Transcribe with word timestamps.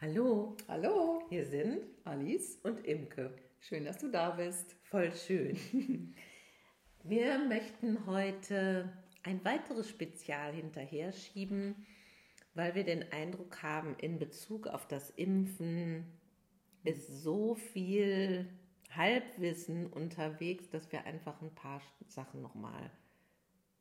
Hallo, 0.00 0.56
Hallo, 0.68 1.22
hier 1.30 1.46
sind 1.46 1.78
Alice. 2.04 2.58
und 2.62 2.84
Imke. 2.86 3.34
Schön, 3.60 3.86
dass 3.86 3.96
du 3.96 4.08
da 4.10 4.30
bist. 4.30 4.76
Voll 4.84 5.10
schön. 5.14 5.56
Wir 7.02 7.38
möchten 7.38 8.04
heute 8.06 8.92
ein 9.22 9.42
weiteres 9.44 9.88
Spezial 9.88 10.52
hinterher 10.52 11.12
schieben, 11.12 11.86
weil 12.54 12.74
wir 12.74 12.84
den 12.84 13.10
Eindruck 13.12 13.62
haben, 13.62 13.96
in 13.98 14.18
Bezug 14.18 14.66
auf 14.66 14.86
das 14.86 15.10
Impfen 15.10 16.04
ist 16.84 17.22
so 17.22 17.54
viel 17.54 18.48
Halbwissen 18.90 19.86
unterwegs, 19.86 20.68
dass 20.68 20.90
wir 20.92 21.04
einfach 21.04 21.40
ein 21.40 21.54
paar 21.54 21.80
Sachen 22.06 22.42
nochmal 22.42 22.90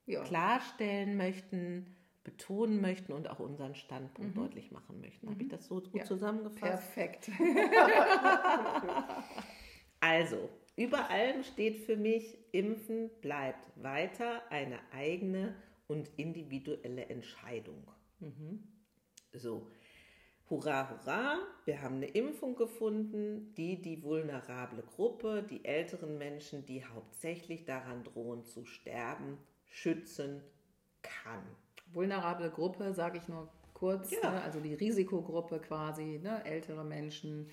Ja, 0.05 0.23
klarstellen 0.23 1.17
möchten, 1.17 1.95
betonen 2.25 2.81
möchten 2.81 3.13
und 3.13 3.29
auch 3.29 3.39
unseren 3.39 3.75
Standpunkt 3.75 4.35
deutlich 4.37 4.71
machen 4.71 4.99
möchten. 4.99 5.29
Habe 5.29 5.41
ich 5.43 5.47
das 5.47 5.65
so 5.67 5.75
gut 5.79 5.95
Ja. 5.95 6.03
zusammengefasst? 6.03 6.61
perfekt. 6.93 7.31
Also, 10.01 10.49
über 10.75 11.09
allem 11.09 11.43
steht 11.43 11.77
für 11.79 11.95
mich, 11.97 12.37
Impfen 12.51 13.09
bleibt 13.21 13.71
weiter 13.81 14.43
eine 14.51 14.77
eigene 14.91 15.55
und 15.87 16.11
individuelle 16.17 17.05
Entscheidung. 17.07 17.87
So, 19.33 19.67
hurra, 20.49 20.89
hurra, 20.91 21.39
wir 21.65 21.81
haben 21.81 21.95
eine 21.95 22.07
Impfung 22.07 22.55
gefunden, 22.55 23.53
die 23.55 23.81
die 23.81 24.03
vulnerable 24.03 24.83
Gruppe, 24.83 25.43
die 25.49 25.65
älteren 25.65 26.17
Menschen, 26.19 26.65
die 26.65 26.85
hauptsächlich 26.85 27.65
daran 27.65 28.03
drohen 28.03 28.43
zu 28.45 28.65
sterben, 28.65 29.37
schützen 29.65 30.43
kann. 31.01 31.43
Vulnerable 31.93 32.49
Gruppe, 32.49 32.93
sage 32.93 33.17
ich 33.17 33.27
nur 33.27 33.49
kurz, 33.73 34.11
Ja. 34.11 34.31
ne? 34.31 34.41
also 34.41 34.59
die 34.59 34.73
Risikogruppe 34.73 35.59
quasi, 35.59 36.19
ne? 36.21 36.43
ältere 36.45 36.83
Menschen 36.83 37.49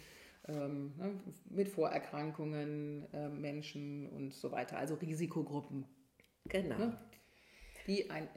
ähm, 0.49 0.93
ne? 0.97 1.21
mit 1.51 1.69
Vorerkrankungen, 1.69 3.07
äh, 3.13 3.29
Menschen 3.29 4.09
und 4.09 4.35
so 4.35 4.51
weiter. 4.51 4.77
Also 4.79 4.95
Risikogruppen, 4.95 5.85
Genau. 6.49 6.79
ne? 6.79 6.99
die 7.87 8.11
ein 8.11 8.29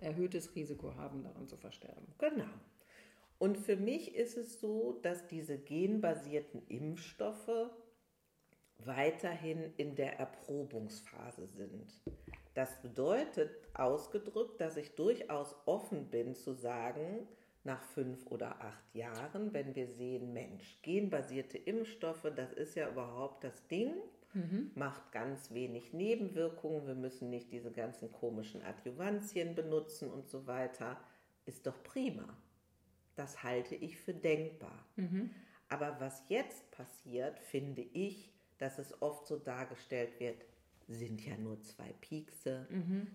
erhöhtes 0.00 0.54
Risiko 0.54 0.94
haben, 0.94 1.22
daran 1.22 1.46
zu 1.48 1.56
versterben. 1.56 2.06
Genau. 2.18 2.44
Und 3.38 3.58
für 3.58 3.76
mich 3.76 4.14
ist 4.14 4.36
es 4.36 4.60
so, 4.60 4.98
dass 5.02 5.26
diese 5.26 5.58
genbasierten 5.58 6.66
Impfstoffe 6.68 7.70
weiterhin 8.78 9.72
in 9.76 9.94
der 9.94 10.18
Erprobungsphase 10.18 11.46
sind. 11.46 12.02
Das 12.54 12.80
bedeutet 12.80 13.50
ausgedrückt, 13.74 14.60
dass 14.60 14.76
ich 14.76 14.94
durchaus 14.94 15.54
offen 15.66 16.10
bin 16.10 16.34
zu 16.34 16.52
sagen, 16.54 17.26
nach 17.64 17.82
fünf 17.82 18.26
oder 18.26 18.60
acht 18.62 18.94
Jahren, 18.94 19.52
wenn 19.52 19.74
wir 19.74 19.88
sehen, 19.88 20.32
Mensch, 20.32 20.80
genbasierte 20.82 21.58
Impfstoffe, 21.58 22.30
das 22.36 22.52
ist 22.52 22.76
ja 22.76 22.88
überhaupt 22.88 23.42
das 23.44 23.66
Ding, 23.66 23.92
macht 24.74 25.12
ganz 25.12 25.50
wenig 25.52 25.92
Nebenwirkungen, 25.92 26.86
wir 26.86 26.94
müssen 26.94 27.30
nicht 27.30 27.50
diese 27.52 27.72
ganzen 27.72 28.12
komischen 28.12 28.62
Adjuvantien 28.62 29.54
benutzen 29.54 30.10
und 30.10 30.28
so 30.28 30.46
weiter, 30.46 30.98
ist 31.46 31.66
doch 31.66 31.82
prima. 31.82 32.36
Das 33.16 33.42
halte 33.42 33.74
ich 33.74 33.96
für 33.98 34.14
denkbar. 34.14 34.84
Aber 35.68 35.96
was 36.00 36.22
jetzt 36.28 36.70
passiert, 36.70 37.38
finde 37.40 37.82
ich, 37.82 38.30
dass 38.58 38.78
es 38.78 39.00
oft 39.02 39.26
so 39.26 39.36
dargestellt 39.36 40.18
wird, 40.20 40.44
sind 40.88 41.24
ja 41.26 41.36
nur 41.36 41.60
zwei 41.62 41.92
Piekse, 42.00 42.66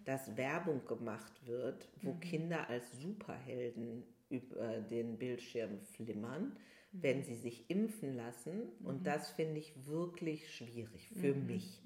dass 0.05 0.35
Werbung 0.35 0.85
gemacht 0.85 1.31
wird, 1.45 1.87
wo 2.01 2.13
Kinder 2.15 2.69
als 2.69 2.99
Superhelden 2.99 4.03
über 4.29 4.79
den 4.81 5.17
Bildschirm 5.17 5.79
flimmern, 5.79 6.57
wenn 6.91 7.23
sie 7.23 7.35
sich 7.35 7.69
impfen 7.69 8.15
lassen. 8.15 8.63
Und 8.83 9.07
das 9.07 9.29
finde 9.31 9.59
ich 9.59 9.85
wirklich 9.85 10.53
schwierig 10.53 11.07
für 11.09 11.33
mich. 11.33 11.81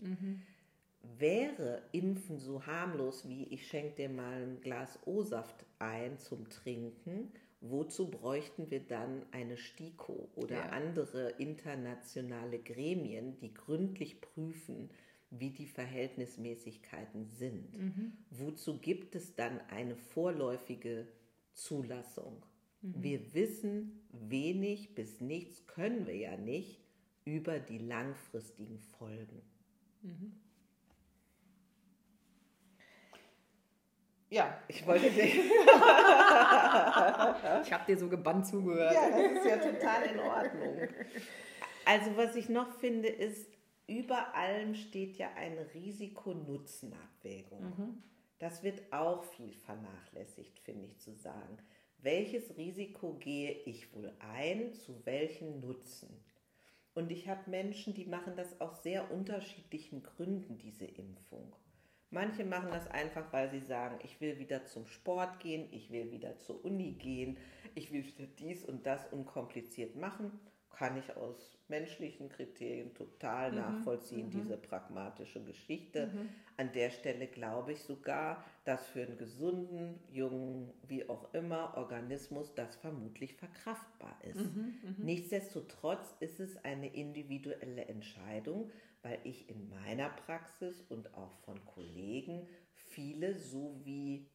Wäre 1.20 1.84
Impfen 1.92 2.40
so 2.40 2.66
harmlos 2.66 3.30
wie 3.30 3.44
ich 3.54 3.68
schenke 3.68 3.96
dir 3.96 4.10
mal 4.10 4.42
ein 4.42 4.62
Glas 4.62 5.00
O-Saft 5.06 5.64
ein 5.78 6.18
zum 6.18 6.50
Trinken, 6.50 7.32
wozu 7.70 8.10
bräuchten 8.10 8.70
wir 8.70 8.80
dann 8.82 9.26
eine 9.32 9.58
STIKO 9.58 10.30
oder 10.36 10.58
Ja. 10.58 10.70
andere 10.70 11.32
internationale 11.38 12.60
Gremien, 12.60 13.38
die 13.38 13.54
gründlich 13.54 14.22
prüfen, 14.22 14.90
wie 15.32 15.50
die 15.50 15.68
Verhältnismäßigkeiten 15.68 17.28
sind? 17.28 17.76
Wozu 18.30 18.80
gibt 18.80 19.16
es 19.16 19.36
dann 19.36 19.60
eine 19.70 19.96
vorläufige 19.96 21.08
Zulassung? 21.54 22.44
Wir 22.82 23.34
wissen 23.34 24.00
wenig 24.12 24.94
bis 24.94 25.20
nichts, 25.20 25.66
können 25.66 26.06
wir 26.06 26.16
ja 26.16 26.38
nicht, 26.38 26.80
über 27.26 27.58
die 27.60 27.80
langfristigen 27.80 28.80
Folgen. 28.80 29.42
Ja, 34.30 34.58
Ich 34.68 34.86
wollte 34.88 35.10
dich. 35.10 35.36
ich 35.36 35.52
habe 37.74 37.86
dir 37.88 37.98
so 37.98 38.10
gebannt 38.10 38.46
zugehört. 38.48 38.94
Ja, 38.94 39.10
das 39.10 39.32
ist 39.32 39.46
ja 39.46 39.58
total 39.58 40.04
in 40.04 40.20
Ordnung. 40.20 40.78
Also 41.86 42.18
was 42.18 42.36
ich 42.36 42.50
noch 42.50 42.74
finde, 42.80 43.08
ist, 43.08 43.48
über 43.88 44.34
allem 44.34 44.74
steht 44.74 45.18
ja 45.18 45.30
eine 45.36 45.72
Risiko-Nutzen-Abwägung. 45.74 48.02
Das 48.40 48.64
wird 48.64 48.82
auch 48.92 49.24
viel 49.24 49.54
vernachlässigt, 49.54 50.60
finde 50.60 50.88
ich, 50.88 50.98
zu 50.98 51.14
sagen. 51.14 51.60
Welches 52.00 52.58
Risiko 52.58 53.14
gehe 53.14 53.52
ich 53.66 53.94
wohl 53.94 54.12
ein, 54.20 54.74
zu 54.74 55.06
welchen 55.06 55.62
Nutzen? 55.62 56.10
Und 56.94 57.12
ich 57.12 57.28
habe 57.28 57.50
Menschen, 57.50 57.94
die 57.94 58.06
machen 58.06 58.36
das 58.36 58.60
aus 58.62 58.84
sehr 58.84 59.12
unterschiedlichen 59.12 60.02
Gründen, 60.02 60.58
diese 60.58 60.86
Impfung. 60.86 61.54
Manche 62.16 62.46
machen 62.46 62.70
das 62.72 62.88
einfach, 62.88 63.34
weil 63.34 63.50
sie 63.50 63.60
sagen, 63.60 64.00
ich 64.02 64.22
will 64.22 64.40
wieder 64.40 64.64
zum 64.64 64.88
Sport 64.88 65.42
gehen, 65.42 65.68
ich 65.72 65.92
will 65.92 66.12
wieder 66.12 66.38
zur 66.38 66.64
Uni 66.64 66.94
gehen, 66.94 67.36
ich 67.76 67.92
will 67.92 68.06
wieder 68.06 68.26
dies 68.40 68.64
und 68.64 68.86
das 68.86 69.06
unkompliziert 69.12 69.98
machen. 69.98 70.32
Kann 70.70 70.98
ich 70.98 71.18
aus 71.18 71.58
menschlichen 71.68 72.30
Kriterien 72.30 72.94
total 72.94 73.52
nachvollziehen, 73.52 74.30
diese 74.30 74.56
pragmatische 74.56 75.44
Geschichte. 75.44 76.10
An 76.56 76.72
der 76.72 76.90
Stelle 76.90 77.28
glaube 77.28 77.74
ich 77.74 77.82
sogar, 77.82 78.46
dass 78.64 78.86
für 78.88 79.02
einen 79.02 79.18
gesunden, 79.18 80.00
jungen, 80.10 80.72
wie 80.88 81.10
auch 81.10 81.34
immer, 81.34 81.76
Organismus 81.76 82.54
das 82.56 82.78
vermutlich 82.78 83.34
verkraftbar 83.34 84.18
ist. 84.24 84.46
Nichtsdestotrotz 84.98 86.16
ist 86.22 86.40
es 86.40 86.64
eine 86.64 86.94
individuelle 86.94 87.86
Entscheidung, 87.86 88.72
weil 89.06 89.20
ich 89.24 89.48
in 89.52 89.70
meiner 89.70 90.10
Praxis 90.10 90.82
und 90.90 91.14
auch 91.14 91.36
von 91.46 91.64
Kollegen 91.64 92.48
viele 92.74 93.36
so 93.36 93.80
wie 93.84 94.28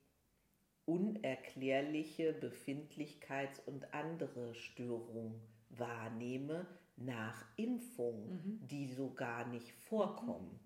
unerklärliche 0.84 2.32
Befindlichkeits- 2.40 3.64
und 3.66 3.92
andere 3.92 4.54
Störungen 4.54 5.40
wahrnehme 5.70 6.66
nach 6.96 7.44
Impfung, 7.56 8.38
die 8.70 8.86
so 8.86 9.12
gar 9.12 9.46
nicht 9.48 9.72
vorkommen. 9.72 10.60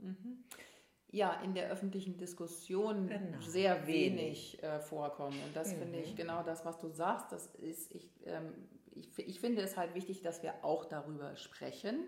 ja 1.10 1.40
in 1.42 1.54
der 1.54 1.70
öffentlichen 1.70 2.18
Diskussion 2.18 3.06
Genau. 3.06 3.40
sehr 3.40 3.86
Wenig. 3.86 4.58
wenig 4.58 4.62
äh, 4.64 4.80
vorkommen. 4.80 5.38
Und 5.46 5.54
das 5.56 5.72
finde 5.72 6.00
ich 6.00 6.14
genau 6.16 6.42
das, 6.42 6.64
was 6.66 6.78
du 6.78 6.88
sagst. 6.88 7.30
Das 7.32 7.46
ist, 7.54 7.94
ich, 7.94 8.10
ähm, 8.26 8.52
ich, 8.96 9.28
ich 9.28 9.40
finde 9.40 9.62
es 9.62 9.76
halt 9.76 9.94
wichtig, 9.94 10.22
dass 10.22 10.42
wir 10.42 10.54
auch 10.62 10.84
darüber 10.84 11.36
sprechen, 11.36 12.04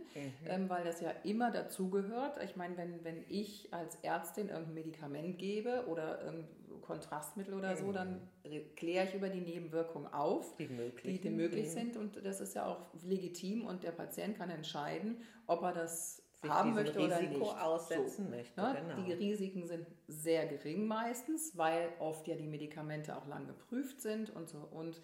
ähm, 0.47 0.69
weil 0.69 0.85
das 0.85 1.01
ja 1.01 1.11
immer 1.25 1.51
dazugehört. 1.51 2.43
Ich 2.45 2.57
meine, 2.57 2.77
wenn, 2.77 3.03
wenn 3.05 3.25
ich 3.29 3.73
als 3.73 3.97
Ärztin 4.03 4.49
irgendein 4.49 4.75
Medikament 4.75 5.39
gebe 5.39 5.87
oder 5.87 6.23
irgendein 6.23 6.49
Kontrastmittel 6.83 7.55
oder 7.55 7.77
so, 7.77 7.91
dann 7.93 8.21
re- 8.45 8.63
kläre 8.77 9.07
ich 9.07 9.15
über 9.15 9.29
die 9.29 9.41
Nebenwirkungen 9.41 10.07
auf 10.13 10.55
Die 10.57 11.21
die, 11.21 11.31
möglich 11.31 11.71
sind. 11.73 11.97
Und 11.97 12.25
das 12.25 12.41
ist 12.41 12.55
ja 12.55 12.67
auch 12.67 12.87
legitim 13.03 13.67
und 13.67 13.83
der 13.83 13.91
Patient 13.93 14.37
kann 14.39 14.51
entscheiden, 14.51 15.19
ob 15.47 15.63
er 15.63 15.73
das 15.73 16.23
haben 16.47 16.75
möchte 16.75 17.01
oder 17.01 17.19
Risiko 17.21 17.39
nicht. 17.47 17.61
aussetzen 17.61 18.31
möchte, 18.31 18.61
ne? 18.61 18.77
genau. 18.81 19.03
Die 19.07 19.13
Risiken 19.15 19.67
sind 19.67 19.87
sehr 20.07 20.47
gering 20.47 20.87
meistens, 20.87 21.57
weil 21.57 21.89
oft 21.99 22.29
ja 22.29 22.37
die 22.37 22.47
Medikamente 22.47 23.17
auch 23.17 23.27
lang 23.27 23.49
geprüft 23.49 24.01
sind 24.01 24.31
und 24.31 24.49
so. 24.49 24.59
Und, 24.59 25.01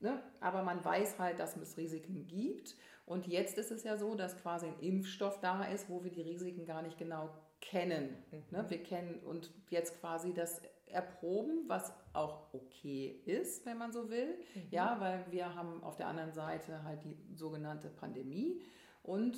ne? 0.00 0.22
Aber 0.40 0.62
man 0.62 0.84
weiß 0.84 1.18
halt, 1.18 1.38
dass 1.38 1.56
es 1.56 1.76
Risiken 1.76 2.26
gibt. 2.26 2.76
Und 3.04 3.26
jetzt 3.26 3.56
ist 3.58 3.70
es 3.70 3.84
ja 3.84 3.96
so, 3.96 4.14
dass 4.14 4.36
quasi 4.36 4.66
ein 4.66 4.80
Impfstoff 4.80 5.40
da 5.40 5.64
ist, 5.64 5.88
wo 5.88 6.02
wir 6.02 6.10
die 6.10 6.22
Risiken 6.22 6.64
gar 6.64 6.82
nicht 6.82 6.98
genau 6.98 7.30
kennen. 7.60 8.16
Ne? 8.50 8.64
Wir 8.68 8.82
kennen 8.82 9.20
und 9.24 9.50
jetzt 9.70 10.00
quasi 10.00 10.34
das 10.34 10.60
erproben, 10.86 11.64
was 11.66 11.92
auch 12.12 12.52
okay 12.52 13.20
ist, 13.26 13.66
wenn 13.66 13.78
man 13.78 13.92
so 13.92 14.10
will. 14.10 14.38
Ja, 14.70 15.00
weil 15.00 15.24
wir 15.30 15.54
haben 15.54 15.82
auf 15.82 15.96
der 15.96 16.08
anderen 16.08 16.32
Seite 16.32 16.82
halt 16.84 17.04
die 17.04 17.16
sogenannte 17.34 17.88
Pandemie 17.88 18.60
und 19.02 19.36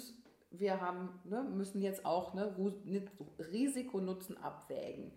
wir 0.51 0.81
haben, 0.81 1.21
ne, 1.25 1.43
müssen 1.43 1.81
jetzt 1.83 2.07
auch 2.07 2.35
ne, 2.35 2.55
Risiko-Nutzen 3.39 4.37
abwägen. 4.39 5.13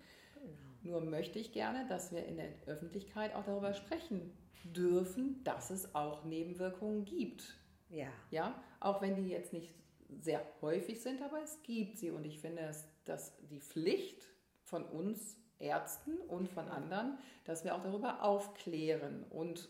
Nur 0.83 1.01
möchte 1.01 1.39
ich 1.39 1.51
gerne, 1.51 1.86
dass 1.88 2.12
wir 2.12 2.25
in 2.25 2.38
der 2.38 2.50
Öffentlichkeit 2.66 3.36
auch 3.36 3.45
darüber 3.45 3.74
sprechen 3.74 4.31
dürfen, 4.63 5.44
dass 5.44 5.69
es 5.69 5.94
auch 5.95 6.24
Nebenwirkungen 6.24 7.06
gibt. 7.06 7.57
Ja. 7.89 8.07
Ja, 8.31 8.63
auch 8.80 9.01
wenn 9.01 9.16
die 9.16 9.30
jetzt 9.30 9.54
nicht 9.54 9.74
sehr 10.22 10.45
häufig 10.62 11.01
sind, 11.01 11.22
aber 11.22 11.42
es 11.42 11.62
gibt 11.63 11.98
sie. 11.98 12.12
Und 12.12 12.25
ich 12.25 12.39
finde, 12.39 12.63
dass, 12.63 12.88
dass 13.06 13.38
die 13.50 13.60
Pflicht 13.60 14.25
von 14.63 14.86
uns 14.86 15.38
Ärzten 15.60 16.18
und 16.18 16.50
von 16.50 16.68
anderen, 16.69 17.18
dass 17.45 17.63
wir 17.63 17.75
auch 17.75 17.84
darüber 17.84 18.24
aufklären. 18.24 19.24
Und 19.30 19.69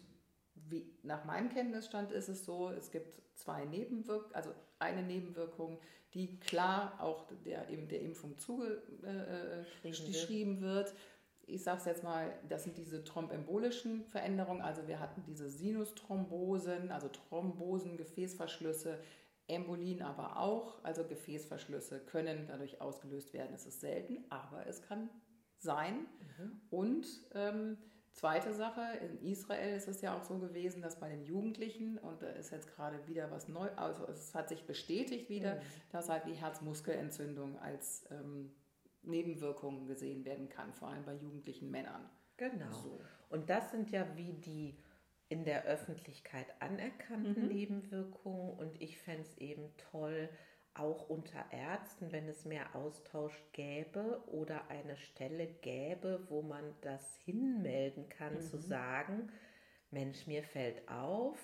wie, 0.56 0.98
nach 1.04 1.26
meinem 1.26 1.50
Kenntnisstand 1.50 2.12
ist 2.12 2.30
es 2.30 2.46
so, 2.46 2.70
es 2.70 2.92
gibt 2.92 3.22
zwei 3.36 3.66
Nebenwirkungen, 3.66 4.34
also 4.34 4.52
eine 4.82 5.04
Nebenwirkung, 5.04 5.80
die 6.14 6.40
klar 6.40 6.98
auch 7.00 7.28
der, 7.46 7.66
der 7.66 8.02
Impfung 8.02 8.38
zugeschrieben 8.38 10.58
äh, 10.58 10.62
wird. 10.62 10.94
Ich 11.48 11.64
sage 11.64 11.80
es 11.80 11.86
jetzt 11.86 12.04
mal, 12.04 12.34
das 12.50 12.64
sind 12.64 12.78
diese 12.78 13.04
thrombembolischen 13.04 14.06
Veränderungen. 14.06 14.62
Also 14.62 14.88
wir 14.88 15.00
hatten 15.00 15.24
diese 15.24 15.50
Sinusthrombosen, 15.50 16.92
also 16.92 17.10
Thrombosen, 17.10 17.98
Gefäßverschlüsse, 17.98 19.00
Embolien 19.48 20.02
aber 20.02 20.38
auch, 20.38 20.84
also 20.84 21.04
Gefäßverschlüsse 21.04 22.00
können 22.00 22.46
dadurch 22.48 22.80
ausgelöst 22.80 23.34
werden. 23.34 23.54
Es 23.54 23.66
ist 23.66 23.82
selten, 23.82 24.24
aber 24.30 24.66
es 24.68 24.82
kann 24.82 25.10
sein. 25.58 26.06
Mhm. 26.38 26.62
Und 26.70 27.08
ähm, 27.34 27.78
zweite 28.14 28.54
Sache, 28.54 28.82
in 29.02 29.18
Israel 29.28 29.76
ist 29.76 29.88
es 29.88 30.02
ja 30.02 30.18
auch 30.18 30.24
so 30.24 30.38
gewesen, 30.38 30.82
dass 30.82 31.00
bei 31.00 31.10
den 31.10 31.24
Jugendlichen, 31.24 31.98
und 31.98 32.22
da 32.22 32.28
ist 32.28 32.52
jetzt 32.52 32.74
gerade 32.76 33.08
wieder 33.08 33.32
was 33.32 33.48
neu, 33.48 33.70
also 33.76 34.06
es 34.08 34.34
hat 34.36 34.50
sich 34.50 34.66
bestätigt 34.66 35.30
wieder, 35.30 35.56
mhm. 35.56 35.62
dass 35.92 36.10
halt 36.10 36.26
die 36.26 36.34
Herzmuskelentzündung 36.34 37.60
als 37.60 38.06
ähm, 38.12 38.52
Nebenwirkung 39.04 39.88
gesehen 39.88 40.26
werden 40.26 40.50
kann, 40.50 40.74
vor 40.74 40.90
allem 40.90 41.06
bei 41.06 41.16
jugendlichen 41.16 41.72
Männern. 41.72 42.10
Genau. 42.38 42.72
So. 42.72 43.00
Und 43.30 43.50
das 43.50 43.72
sind 43.72 43.92
ja 43.92 44.06
wie 44.16 44.34
die 44.34 44.78
in 45.32 45.46
der 45.46 45.64
Öffentlichkeit 45.64 46.48
anerkannten 46.60 47.44
mhm. 47.44 47.48
Nebenwirkungen. 47.48 48.58
Und 48.58 48.82
ich 48.82 48.98
fände 48.98 49.22
es 49.22 49.38
eben 49.38 49.70
toll, 49.78 50.30
auch 50.74 51.10
unter 51.10 51.46
Ärzten, 51.52 52.12
wenn 52.12 52.28
es 52.28 52.46
mehr 52.46 52.76
Austausch 52.76 53.44
gäbe 53.52 54.24
oder 54.28 54.70
eine 54.70 54.96
Stelle 54.96 55.48
gäbe, 55.48 56.26
wo 56.30 56.42
man 56.42 56.64
das 56.82 57.18
hinmelden 57.26 58.08
kann, 58.10 58.36
mhm. 58.36 58.42
zu 58.42 58.58
sagen, 58.58 59.32
Mensch, 59.90 60.28
mir 60.28 60.44
fällt 60.44 60.88
auf, 60.88 61.38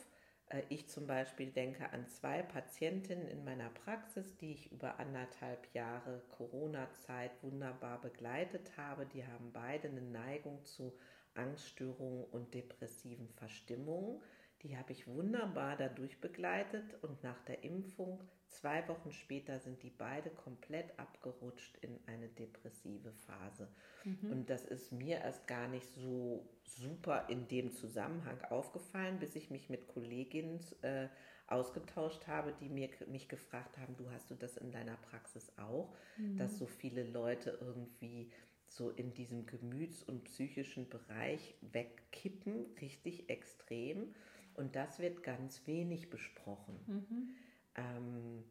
äh, 0.50 0.64
ich 0.70 0.88
zum 0.88 1.08
Beispiel 1.08 1.52
denke 1.52 1.92
an 1.92 2.08
zwei 2.08 2.42
Patientinnen 2.42 3.28
in 3.28 3.44
meiner 3.44 3.70
Praxis, 3.70 4.38
die 4.38 4.54
ich 4.54 4.72
über 4.72 5.00
anderthalb 5.00 5.74
Jahre 5.74 6.22
Corona-Zeit 6.30 7.32
wunderbar 7.44 8.02
begleitet 8.02 8.78
habe. 8.78 9.06
Die 9.06 9.26
haben 9.26 9.52
beide 9.52 9.90
eine 9.90 10.02
Neigung 10.02 10.64
zu 10.64 10.94
Angststörungen 11.34 12.24
und 12.26 12.54
depressiven 12.54 13.30
Verstimmungen. 13.30 14.22
Die 14.64 14.76
habe 14.78 14.92
ich 14.92 15.08
wunderbar 15.08 15.78
dadurch 15.78 16.20
begleitet 16.20 16.96
und 17.04 17.24
nach 17.24 17.40
der 17.42 17.64
Impfung, 17.64 18.20
zwei 18.48 18.88
Wochen 18.88 19.12
später, 19.12 19.60
sind 19.60 19.84
die 19.84 19.92
beide 19.92 20.32
komplett 20.32 20.98
abgerutscht 20.98 21.78
in 21.82 22.00
eine 22.08 22.28
depressive 22.28 23.14
Phase. 23.14 23.68
Mhm. 24.04 24.32
Und 24.32 24.50
das 24.50 24.66
ist 24.66 24.92
mir 24.92 25.20
erst 25.20 25.48
gar 25.48 25.68
nicht 25.68 25.88
so 25.94 26.50
super 26.64 27.30
in 27.30 27.48
dem 27.48 27.72
Zusammenhang 27.72 28.42
aufgefallen, 28.50 29.20
bis 29.20 29.36
ich 29.36 29.52
mich 29.52 29.70
mit 29.70 29.88
Kolleginnen 29.88 30.60
äh, 30.82 31.08
ausgetauscht 31.48 32.28
habe, 32.28 32.54
die 32.60 32.70
mir, 32.70 32.90
mich 33.08 33.30
gefragt 33.30 33.78
haben, 33.78 33.96
du 33.96 34.10
hast 34.10 34.32
du 34.32 34.36
das 34.36 34.58
in 34.58 34.72
deiner 34.72 34.98
Praxis 34.98 35.52
auch, 35.58 35.96
mhm. 36.18 36.38
dass 36.38 36.58
so 36.58 36.66
viele 36.66 37.04
Leute 37.04 37.58
irgendwie 37.62 38.32
so 38.70 38.90
in 38.90 39.14
diesem 39.14 39.46
gemüts- 39.46 40.04
und 40.04 40.26
psychischen 40.26 40.90
Bereich 40.90 41.56
wegkippen, 41.62 42.66
richtig 42.82 43.30
extrem. 43.30 44.14
Und 44.58 44.76
das 44.76 45.00
wird 45.00 45.24
ganz 45.24 45.66
wenig 45.68 46.10
besprochen. 46.10 46.80
Mhm. 46.88 47.30
Ähm, 47.76 48.44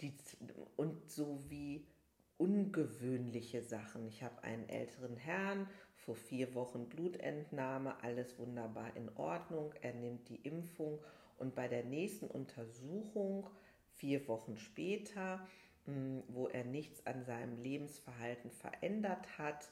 die, 0.00 0.14
und 0.76 1.10
so 1.10 1.44
wie 1.50 1.86
ungewöhnliche 2.38 3.62
Sachen. 3.62 4.06
Ich 4.06 4.22
habe 4.22 4.42
einen 4.42 4.66
älteren 4.68 5.16
Herrn, 5.16 5.68
vor 5.96 6.14
vier 6.14 6.54
Wochen 6.54 6.88
Blutentnahme, 6.88 8.02
alles 8.02 8.38
wunderbar 8.38 8.96
in 8.96 9.10
Ordnung. 9.16 9.74
Er 9.82 9.92
nimmt 9.92 10.28
die 10.30 10.36
Impfung 10.36 10.98
und 11.36 11.54
bei 11.54 11.68
der 11.68 11.84
nächsten 11.84 12.26
Untersuchung, 12.26 13.50
vier 13.96 14.26
Wochen 14.28 14.56
später, 14.56 15.46
wo 16.28 16.48
er 16.48 16.64
nichts 16.64 17.04
an 17.06 17.24
seinem 17.24 17.58
Lebensverhalten 17.58 18.50
verändert 18.50 19.36
hat, 19.36 19.70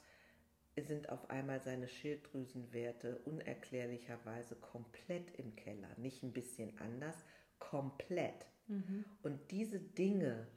sind 0.83 1.09
auf 1.09 1.29
einmal 1.29 1.61
seine 1.61 1.87
Schilddrüsenwerte 1.87 3.17
unerklärlicherweise 3.25 4.55
komplett 4.55 5.31
im 5.37 5.55
Keller. 5.55 5.89
Nicht 5.97 6.23
ein 6.23 6.33
bisschen 6.33 6.77
anders, 6.79 7.15
komplett. 7.59 8.45
Mhm. 8.67 9.05
Und 9.23 9.51
diese 9.51 9.79
Dinge. 9.79 10.47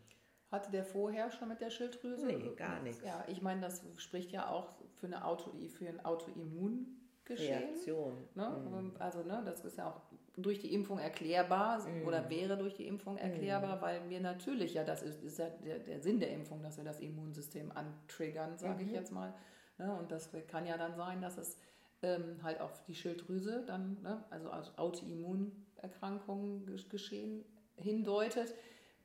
Hatte 0.51 0.71
der 0.71 0.85
vorher 0.85 1.31
schon 1.31 1.49
mit 1.49 1.63
der 1.63 1.71
Schilddrüse? 1.71 2.27
Nee, 2.27 2.55
gar 2.57 2.83
nichts. 2.83 3.03
Ja, 3.03 3.25
ich 3.27 3.41
meine, 3.41 3.63
das 3.63 3.83
spricht 3.97 4.33
ja 4.33 4.51
auch 4.51 4.75
für, 4.97 5.07
eine 5.07 5.25
Auto, 5.25 5.51
für 5.69 5.89
ein 5.89 6.05
Autoimmungeschehen. 6.05 7.59
Reaktion. 7.59 8.29
Ne? 8.35 8.51
Mhm. 8.51 8.93
Also, 8.99 9.23
ne, 9.23 9.43
das 9.47 9.65
ist 9.65 9.79
ja 9.79 9.89
auch 9.91 10.03
durch 10.37 10.59
die 10.59 10.73
Impfung 10.73 10.99
erklärbar 10.99 11.87
mm. 11.87 12.07
oder 12.07 12.31
wäre 12.31 12.57
durch 12.57 12.75
die 12.75 12.87
Impfung 12.87 13.19
erklärbar, 13.19 13.77
mm. 13.77 13.81
weil 13.83 14.11
wir 14.11 14.21
natürlich 14.21 14.75
ja, 14.75 14.85
das 14.85 15.03
ist, 15.03 15.23
ist 15.23 15.39
ja 15.39 15.49
der, 15.49 15.79
der, 15.81 16.01
Sinn 16.01 16.21
der 16.21 16.31
Impfung, 16.31 16.63
dass 16.63 16.79
wir 16.79 16.85
das 16.85 17.01
Immunsystem 17.01 17.71
antriggern, 17.73 18.57
sage 18.57 18.83
mhm. 18.83 18.89
ich 18.89 18.95
jetzt 18.95 19.13
mal. 19.13 19.35
Ne? 19.83 19.95
Und 19.97 20.11
das 20.11 20.31
kann 20.49 20.67
ja 20.67 20.77
dann 20.77 20.95
sein, 20.97 21.21
dass 21.21 21.39
es 21.39 21.59
ähm, 22.03 22.43
halt 22.43 22.61
auf 22.61 22.83
die 22.85 22.95
Schilddrüse 22.95 23.65
dann, 23.67 24.01
ne? 24.03 24.25
also 24.31 24.51
als 24.51 24.77
Autoimmunerkrankungen 24.79 26.65
geschehen 26.89 27.45
hindeutet. 27.77 28.55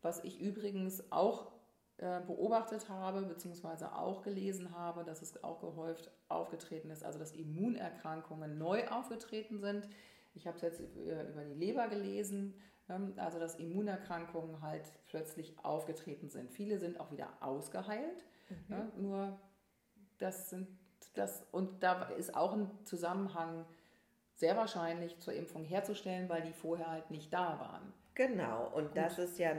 Was 0.02 0.24
ich 0.24 0.40
übrigens 0.40 1.12
auch 1.12 1.52
äh, 1.98 2.22
beobachtet 2.22 2.88
habe, 2.90 3.24
beziehungsweise 3.24 3.96
auch 3.96 4.22
gelesen 4.22 4.76
habe, 4.76 5.04
dass 5.04 5.22
es 5.22 5.44
auch 5.44 5.60
gehäuft 5.60 6.12
aufgetreten 6.30 6.92
ist, 6.92 7.04
also 7.04 7.18
dass 7.18 7.32
Immunerkrankungen 7.32 8.58
neu 8.58 8.88
aufgetreten 8.88 9.60
sind 9.60 9.88
ich 10.38 10.46
habe 10.46 10.56
es 10.56 10.62
jetzt 10.62 10.80
über 10.80 11.44
die 11.44 11.56
Leber 11.56 11.88
gelesen, 11.88 12.54
ähm, 12.90 13.14
also 13.18 13.40
dass 13.40 13.56
Immunerkrankungen 13.56 14.62
halt 14.62 14.94
plötzlich 15.08 15.58
aufgetreten 15.64 16.30
sind. 16.30 16.52
Viele 16.52 16.78
sind 16.78 17.00
auch 17.00 17.12
wieder 17.12 17.30
ausgeheilt, 17.42 18.24
mhm. 18.50 18.58
ja, 18.70 18.92
nur 18.98 19.40
das 20.18 20.50
sind 20.50 20.68
das 21.14 21.46
und 21.52 21.82
da 21.84 22.04
ist 22.10 22.36
auch 22.36 22.54
ein 22.54 22.70
Zusammenhang 22.84 23.66
sehr 24.36 24.56
wahrscheinlich 24.56 25.20
zur 25.20 25.34
Impfung 25.34 25.64
herzustellen, 25.64 26.30
weil 26.30 26.44
die 26.44 26.54
vorher 26.54 26.92
halt 26.92 27.10
nicht 27.10 27.34
da 27.34 27.60
waren. 27.60 27.94
Genau, 28.14 28.68
und 28.74 28.88
Gut. 28.88 28.98
das 28.98 29.20
ist 29.20 29.40
ja, 29.40 29.52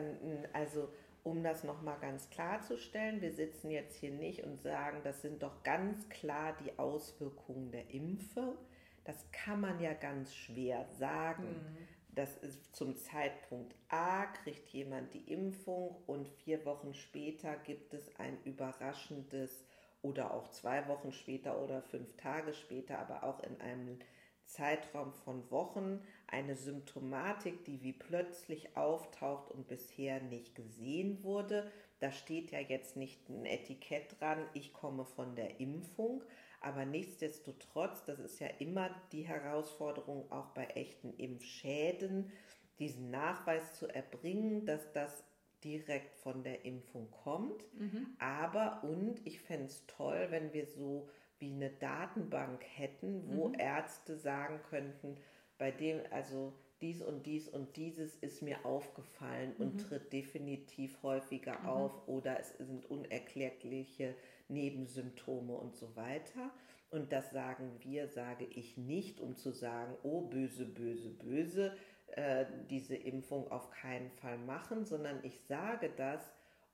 also 0.53 0.88
um 1.25 1.43
das 1.43 1.65
nochmal 1.65 1.99
ganz 2.00 2.31
klarzustellen, 2.31 3.21
wir 3.21 3.33
sitzen 3.33 3.71
jetzt 3.71 3.97
hier 3.97 4.11
nicht 4.11 4.45
und 4.45 4.61
sagen, 4.61 5.00
das 5.03 5.23
sind 5.23 5.43
doch 5.43 5.62
ganz 5.62 6.09
klar 6.09 6.57
die 6.65 6.79
Auswirkungen 6.79 7.71
der 7.71 7.91
Impfe, 7.91 8.57
das 9.05 9.31
kann 9.33 9.61
man 9.61 9.81
ja 9.81 9.95
ganz 9.95 10.35
schwer 10.35 10.87
sagen. 10.99 11.49
Mhm. 11.49 11.88
Das 12.15 12.37
ist 12.38 12.75
zum 12.75 12.97
Zeitpunkt 12.97 13.77
A, 13.88 14.27
kriegt 14.27 14.69
jemand 14.71 15.15
die 15.15 15.33
Impfung 15.33 16.03
und 16.07 16.29
vier 16.29 16.65
Wochen 16.65 16.93
später 16.93 17.55
gibt 17.57 17.95
es 17.95 18.15
ein 18.17 18.37
überraschendes 18.43 19.65
oder 20.02 20.35
auch 20.35 20.49
zwei 20.49 20.87
Wochen 20.88 21.12
später 21.12 21.62
oder 21.62 21.83
fünf 21.83 22.17
Tage 22.17 22.55
später, 22.55 22.99
aber 22.99 23.25
auch 23.25 23.40
in 23.40 23.61
einem 23.61 23.99
Zeitraum 24.45 25.12
von 25.12 25.50
Wochen 25.50 26.00
eine 26.26 26.57
Symptomatik, 26.57 27.64
die 27.64 27.83
wie 27.83 27.93
plötzlich 27.93 28.76
auftaucht 28.76 29.50
und 29.50 29.69
bisher 29.69 30.23
nicht 30.23 30.55
gesehen 30.55 31.23
wurde. 31.23 31.71
Da 32.00 32.12
steht 32.12 32.50
ja 32.50 32.61
jetzt 32.61 32.97
nicht 32.97 33.28
ein 33.28 33.45
Etikett 33.45 34.19
dran, 34.21 34.47
ich 34.55 34.73
komme 34.73 35.05
von 35.05 35.37
der 35.37 35.61
Impfung, 35.61 36.23
aber 36.61 36.85
nichtsdestotrotz, 36.85 38.05
das 38.05 38.19
ist 38.19 38.40
ja 38.40 38.49
immer 38.59 38.90
die 39.12 39.23
Herausforderung 39.23 40.31
auch 40.33 40.49
bei 40.55 40.64
echten 40.64 41.12
Impfschäden, 41.14 42.33
diesen 42.78 43.11
Nachweis 43.11 43.75
zu 43.75 43.87
erbringen, 43.87 44.64
dass 44.64 44.93
das 44.93 45.25
direkt 45.65 46.15
von 46.17 46.43
der 46.43 46.65
Impfung 46.65 47.11
kommt. 47.11 47.65
Mhm. 47.79 48.07
Aber 48.19 48.83
und 48.85 49.27
ich 49.27 49.41
fände 49.41 49.67
es 49.67 49.87
toll, 49.87 50.27
wenn 50.31 50.53
wir 50.53 50.67
so 50.67 51.09
wie 51.38 51.53
eine 51.53 51.71
Datenbank 51.71 52.65
hätten, 52.65 53.23
wo 53.29 53.49
mhm. 53.49 53.55
Ärzte 53.59 54.17
sagen 54.17 54.61
könnten, 54.69 55.17
bei 55.57 55.71
dem, 55.71 56.00
also 56.11 56.53
dies 56.81 57.03
und 57.03 57.27
dies 57.27 57.49
und 57.49 57.77
dieses 57.77 58.15
ist 58.17 58.43
mir 58.43 58.65
aufgefallen 58.65 59.55
mhm. 59.57 59.65
und 59.65 59.79
tritt 59.79 60.12
definitiv 60.12 61.03
häufiger 61.03 61.59
mhm. 61.61 61.69
auf 61.69 62.09
oder 62.09 62.38
es 62.38 62.57
sind 62.59 62.88
unerklärliche 62.91 64.15
Nebensymptome 64.49 65.55
und 65.55 65.77
so 65.77 65.95
weiter. 65.97 66.50
Und 66.91 67.12
das 67.12 67.31
sagen 67.33 67.71
wir, 67.81 68.09
sage 68.09 68.47
ich 68.47 68.79
nicht, 68.79 69.21
um 69.21 69.37
zu 69.37 69.50
sagen, 69.53 69.95
oh 70.03 70.23
böse, 70.23 70.65
böse, 70.65 71.11
böse, 71.11 71.77
äh, 72.19 72.47
diese 72.69 72.97
Impfung 72.97 73.49
auf 73.53 73.71
keinen 73.71 74.11
Fall 74.11 74.39
machen, 74.39 74.85
sondern 74.85 75.23
ich 75.23 75.41
sage 75.43 75.89
das, 75.97 76.21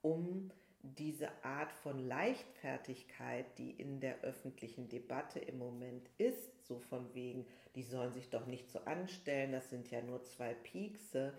um 0.00 0.50
diese 0.80 1.28
Art 1.44 1.70
von 1.70 1.98
Leichtfertigkeit, 1.98 3.58
die 3.58 3.72
in 3.72 4.00
der 4.00 4.22
öffentlichen 4.22 4.88
Debatte 4.88 5.40
im 5.40 5.58
Moment 5.58 6.08
ist, 6.16 6.66
so 6.66 6.78
von 6.78 7.12
wegen, 7.14 7.44
die 7.74 7.82
sollen 7.82 8.14
sich 8.14 8.30
doch 8.30 8.46
nicht 8.46 8.70
so 8.70 8.78
anstellen, 8.86 9.52
das 9.52 9.68
sind 9.68 9.90
ja 9.90 10.00
nur 10.00 10.24
zwei 10.24 10.54
Piekse, 10.54 11.34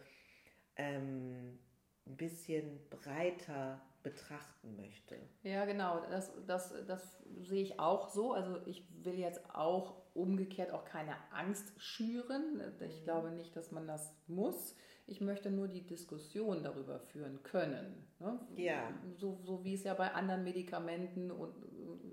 ähm, 0.76 1.58
ein 2.06 2.16
bisschen 2.16 2.80
breiter 2.92 3.82
betrachten 4.06 4.76
möchte. 4.78 5.18
Ja, 5.42 5.66
genau, 5.66 6.00
das, 6.12 6.32
das, 6.46 6.74
das 6.88 7.18
sehe 7.42 7.64
ich 7.64 7.80
auch 7.80 8.08
so. 8.08 8.34
Also 8.34 8.60
ich 8.68 8.88
will 9.04 9.16
jetzt 9.16 9.42
auch 9.54 9.96
umgekehrt 10.14 10.72
auch 10.72 10.86
keine 10.86 11.16
Angst 11.32 11.74
schüren. 11.78 12.62
Ich 12.88 13.02
mhm. 13.02 13.04
glaube 13.04 13.32
nicht, 13.32 13.56
dass 13.56 13.72
man 13.72 13.88
das 13.88 14.16
muss. 14.28 14.76
Ich 15.08 15.22
möchte 15.22 15.50
nur 15.50 15.68
die 15.68 15.86
Diskussion 15.86 16.64
darüber 16.64 17.00
führen 17.00 17.42
können. 17.42 18.08
Ne? 18.20 18.40
Ja. 18.56 18.94
So, 19.18 19.40
so 19.44 19.64
wie 19.64 19.74
es 19.74 19.84
ja 19.84 19.96
bei 19.96 20.12
anderen 20.12 20.44
Medikamenten 20.44 21.32
und, 21.32 21.56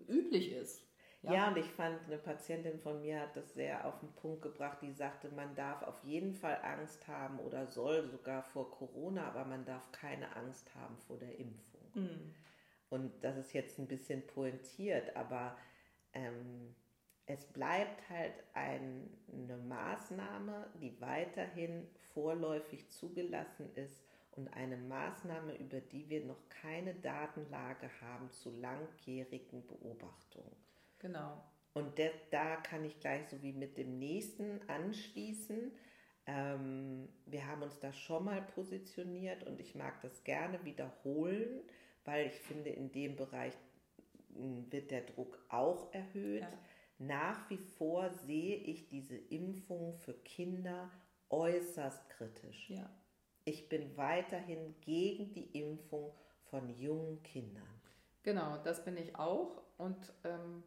äh, 0.08 0.12
üblich 0.12 0.50
ist. 0.50 0.82
Ja. 1.22 1.34
ja, 1.34 1.48
und 1.48 1.56
ich 1.56 1.70
fand, 1.70 2.04
eine 2.06 2.18
Patientin 2.18 2.80
von 2.80 3.00
mir 3.00 3.20
hat 3.20 3.36
das 3.36 3.54
sehr 3.54 3.86
auf 3.86 4.00
den 4.00 4.12
Punkt 4.14 4.42
gebracht, 4.42 4.78
die 4.82 4.90
sagte, 4.90 5.28
man 5.30 5.54
darf 5.54 5.82
auf 5.84 6.02
jeden 6.02 6.34
Fall 6.34 6.58
Angst 6.64 7.06
haben 7.06 7.38
oder 7.38 7.68
soll 7.68 8.08
sogar 8.08 8.42
vor 8.42 8.72
Corona, 8.72 9.28
aber 9.28 9.44
man 9.44 9.64
darf 9.64 9.92
keine 9.92 10.34
Angst 10.34 10.74
haben 10.74 10.96
vor 11.06 11.18
der 11.18 11.38
Impfung. 11.38 11.71
Mhm. 11.94 12.34
Und 12.90 13.24
das 13.24 13.36
ist 13.36 13.52
jetzt 13.54 13.78
ein 13.78 13.88
bisschen 13.88 14.26
pointiert, 14.26 15.16
aber 15.16 15.56
ähm, 16.12 16.74
es 17.26 17.44
bleibt 17.46 18.08
halt 18.10 18.34
ein, 18.52 19.08
eine 19.32 19.56
Maßnahme, 19.56 20.70
die 20.80 21.00
weiterhin 21.00 21.88
vorläufig 22.12 22.90
zugelassen 22.90 23.74
ist 23.74 24.04
und 24.32 24.48
eine 24.54 24.76
Maßnahme, 24.76 25.56
über 25.56 25.80
die 25.80 26.08
wir 26.08 26.24
noch 26.24 26.48
keine 26.48 26.94
Datenlage 26.94 27.88
haben 28.00 28.30
zu 28.30 28.50
langjährigen 28.50 29.66
Beobachtungen. 29.66 30.56
Genau. 30.98 31.42
Und 31.74 31.96
de, 31.98 32.10
da 32.30 32.56
kann 32.56 32.84
ich 32.84 33.00
gleich 33.00 33.28
so 33.28 33.42
wie 33.42 33.52
mit 33.52 33.78
dem 33.78 33.98
nächsten 33.98 34.60
anschließen. 34.68 35.72
Ähm, 36.26 37.08
wir 37.26 37.46
haben 37.46 37.62
uns 37.62 37.78
da 37.78 37.92
schon 37.92 38.24
mal 38.24 38.42
positioniert 38.42 39.44
und 39.44 39.60
ich 39.60 39.74
mag 39.74 40.00
das 40.02 40.22
gerne 40.24 40.62
wiederholen, 40.64 41.62
weil 42.04 42.26
ich 42.26 42.34
finde, 42.34 42.70
in 42.70 42.90
dem 42.92 43.16
Bereich 43.16 43.54
hm, 44.34 44.70
wird 44.70 44.90
der 44.90 45.02
Druck 45.02 45.38
auch 45.48 45.92
erhöht. 45.92 46.42
Ja. 46.42 46.58
Nach 46.98 47.50
wie 47.50 47.58
vor 47.58 48.10
sehe 48.10 48.56
ich 48.56 48.88
diese 48.88 49.16
Impfung 49.16 49.96
für 49.98 50.14
Kinder 50.14 50.90
äußerst 51.30 52.08
kritisch. 52.10 52.70
Ja. 52.70 52.88
Ich 53.44 53.68
bin 53.68 53.96
weiterhin 53.96 54.74
gegen 54.80 55.32
die 55.32 55.58
Impfung 55.58 56.12
von 56.44 56.68
jungen 56.68 57.22
Kindern. 57.22 57.66
Genau, 58.22 58.58
das 58.58 58.84
bin 58.84 58.96
ich 58.96 59.16
auch. 59.16 59.62
Und 59.78 60.12
ähm, 60.22 60.62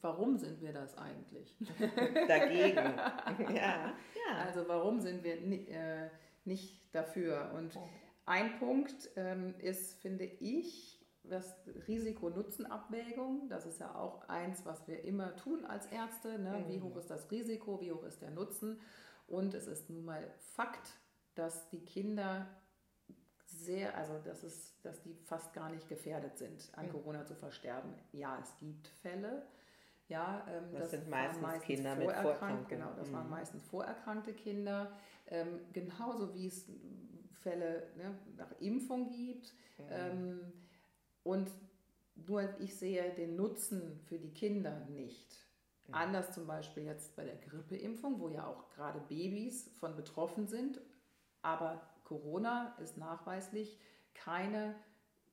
warum 0.00 0.36
sind 0.36 0.60
wir 0.60 0.72
das 0.72 0.96
eigentlich? 0.98 1.56
Dagegen. 2.28 2.76
ja. 3.54 3.94
ja. 3.94 4.38
Also 4.44 4.66
warum 4.66 5.00
sind 5.00 5.22
wir 5.22 5.36
äh, 5.68 6.10
nicht 6.44 6.92
dafür? 6.92 7.52
Und 7.54 7.78
ein 8.26 8.58
Punkt 8.58 9.10
ähm, 9.16 9.54
ist, 9.58 10.00
finde 10.00 10.24
ich, 10.24 11.00
das 11.24 11.54
Risiko-Nutzen-Abwägung, 11.88 13.48
das 13.48 13.64
ist 13.64 13.80
ja 13.80 13.94
auch 13.94 14.28
eins, 14.28 14.64
was 14.66 14.86
wir 14.86 15.04
immer 15.04 15.34
tun 15.36 15.64
als 15.64 15.86
Ärzte. 15.86 16.38
Ne? 16.38 16.58
Mhm. 16.58 16.68
Wie 16.68 16.80
hoch 16.80 16.96
ist 16.96 17.10
das 17.10 17.30
Risiko, 17.30 17.80
wie 17.80 17.92
hoch 17.92 18.04
ist 18.04 18.20
der 18.20 18.30
Nutzen? 18.30 18.80
Und 19.26 19.54
es 19.54 19.66
ist 19.66 19.88
nun 19.88 20.04
mal 20.04 20.30
Fakt, 20.52 20.98
dass 21.34 21.68
die 21.70 21.84
Kinder 21.84 22.46
sehr, 23.46 23.96
also 23.96 24.18
dass, 24.18 24.42
es, 24.42 24.78
dass 24.82 25.00
die 25.02 25.14
fast 25.14 25.54
gar 25.54 25.70
nicht 25.70 25.88
gefährdet 25.88 26.36
sind, 26.36 26.70
an 26.74 26.86
mhm. 26.86 26.90
Corona 26.90 27.24
zu 27.24 27.34
versterben. 27.34 27.94
Ja, 28.12 28.38
es 28.40 28.56
gibt 28.58 28.88
Fälle. 28.88 29.46
Ja, 30.08 30.46
ähm, 30.50 30.72
das, 30.72 30.82
das, 30.82 30.90
sind 30.90 31.08
meistens, 31.08 31.42
meistens 31.42 31.64
Kinder 31.64 31.96
mit 31.96 32.12
Vorerkrankungen. 32.12 32.68
Genau, 32.68 32.92
das 32.94 33.08
mhm. 33.08 33.14
waren 33.14 33.30
meistens 33.30 33.62
vorerkrankte 33.62 34.34
Kinder. 34.34 34.92
Ähm, 35.26 35.60
genauso 35.72 36.34
wie 36.34 36.48
es 36.48 36.68
Fälle 37.44 37.92
ne, 37.96 38.18
nach 38.36 38.50
Impfung 38.60 39.10
gibt. 39.10 39.54
Mhm. 39.78 39.84
Ähm, 39.90 40.52
und 41.22 41.50
nur 42.16 42.58
ich 42.60 42.76
sehe 42.76 43.14
den 43.14 43.36
Nutzen 43.36 44.00
für 44.08 44.18
die 44.18 44.32
Kinder 44.32 44.80
nicht. 44.86 45.38
Mhm. 45.86 45.94
Anders 45.94 46.32
zum 46.32 46.46
Beispiel 46.46 46.84
jetzt 46.84 47.14
bei 47.14 47.24
der 47.24 47.36
Grippeimpfung, 47.36 48.18
wo 48.20 48.28
ja 48.28 48.46
auch 48.46 48.68
gerade 48.70 49.00
Babys 49.00 49.70
von 49.78 49.94
betroffen 49.94 50.48
sind. 50.48 50.80
Aber 51.42 51.80
Corona 52.04 52.76
ist 52.82 52.96
nachweislich 52.96 53.78
keine 54.14 54.74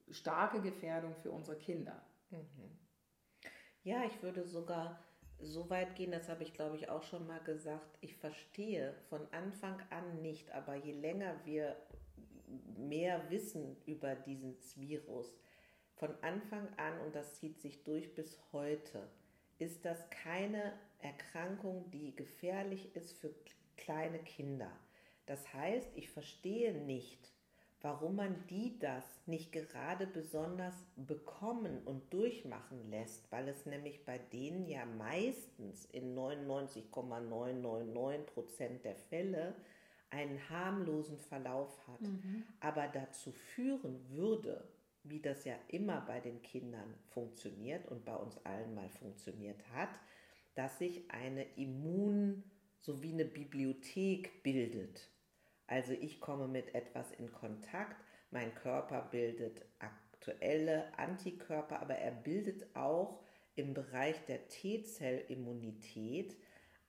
starke 0.10 0.62
Gefährdung 0.62 1.16
für 1.16 1.32
unsere 1.32 1.58
Kinder. 1.58 2.02
Mhm. 2.30 2.78
Ja, 3.84 4.04
ich 4.06 4.22
würde 4.22 4.46
sogar 4.46 5.00
so 5.40 5.70
weit 5.70 5.96
gehen, 5.96 6.12
das 6.12 6.30
habe 6.30 6.44
ich 6.44 6.54
glaube 6.54 6.76
ich 6.76 6.90
auch 6.90 7.04
schon 7.04 7.26
mal 7.26 7.40
gesagt, 7.40 7.98
ich 8.02 8.16
verstehe 8.16 8.94
von 9.10 9.28
Anfang 9.32 9.82
an 9.90 10.22
nicht, 10.22 10.52
aber 10.52 10.76
je 10.76 10.94
länger 10.94 11.36
wir 11.46 11.76
mehr 12.78 13.30
wissen 13.30 13.78
über 13.86 14.16
dieses 14.16 14.80
Virus, 14.80 15.38
von 15.96 16.16
Anfang 16.22 16.68
an, 16.78 17.00
und 17.02 17.16
das 17.16 17.36
zieht 17.36 17.62
sich 17.62 17.84
durch 17.84 18.16
bis 18.16 18.40
heute, 18.52 19.08
ist 19.60 19.86
das 19.86 20.10
keine 20.10 20.74
Erkrankung, 21.00 21.90
die 21.92 22.16
gefährlich 22.16 22.96
ist 22.96 23.14
für 23.14 23.34
kleine 23.78 24.20
Kinder. 24.20 24.72
Das 25.28 25.54
heißt, 25.54 25.90
ich 25.96 26.10
verstehe 26.10 26.74
nicht, 26.74 27.32
warum 27.82 28.16
man 28.16 28.48
die 28.48 28.80
das 28.80 29.04
nicht 29.26 29.52
gerade 29.52 30.08
besonders 30.08 30.76
bekommen 30.96 31.82
und 31.86 32.14
durchmachen 32.14 32.90
lässt, 32.90 33.32
weil 33.32 33.48
es 33.48 33.66
nämlich 33.66 34.06
bei 34.06 34.18
denen 34.18 34.68
ja 34.68 34.86
meistens 34.86 35.86
in 35.86 36.14
99,999 36.14 38.34
Prozent 38.34 38.86
der 38.86 38.96
Fälle 38.96 39.56
einen 40.12 40.50
harmlosen 40.50 41.18
Verlauf 41.18 41.88
hat, 41.88 42.02
mhm. 42.02 42.44
aber 42.60 42.88
dazu 42.88 43.32
führen 43.32 44.00
würde, 44.10 44.68
wie 45.04 45.20
das 45.20 45.46
ja 45.46 45.56
immer 45.70 46.02
bei 46.02 46.20
den 46.20 46.42
Kindern 46.44 46.94
funktioniert 47.10 47.88
und 47.88 48.06
bei 48.06 48.16
uns 48.16 48.38
allen 48.46 48.76
mal 48.76 48.90
funktioniert 48.90 49.60
hat, 49.74 49.90
dass 50.54 50.78
sich 50.78 51.10
eine 51.10 51.44
Immun, 51.56 52.44
so 52.80 53.02
wie 53.02 53.14
eine 53.14 53.26
Bibliothek 53.26 54.44
bildet. 54.44 55.10
Also 55.66 55.94
ich 55.94 56.20
komme 56.20 56.48
mit 56.48 56.76
etwas 56.76 57.12
in 57.14 57.32
Kontakt, 57.32 57.96
mein 58.30 58.54
Körper 58.54 59.08
bildet 59.12 59.66
aktuelle 59.80 60.98
Antikörper, 60.98 61.82
aber 61.82 61.96
er 61.96 62.12
bildet 62.12 62.76
auch 62.76 63.24
im 63.56 63.74
Bereich 63.74 64.24
der 64.26 64.48
T-Zellimmunität 64.48 66.36